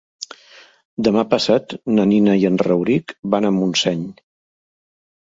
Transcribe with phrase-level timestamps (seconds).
[1.07, 4.03] Demà passat na Nina i en Rauric van a Montseny.